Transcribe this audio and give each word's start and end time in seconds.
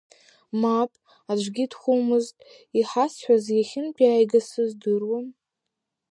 Мап, 0.61 0.91
аӡәгьы 1.31 1.65
дхәымызт, 1.71 2.35
иҳазҳәаз 2.79 3.45
иахьынтәааигаз 3.51 4.45
сыздыруам. 4.51 5.27